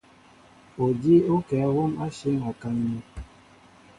Odíw 0.83 1.25
ó 1.33 1.35
kɛ̌ 1.47 1.61
hǒm 1.73 1.91
ashɛ̌ŋ 2.05 2.39
a 2.49 2.51
kaŋ̀in. 2.61 2.97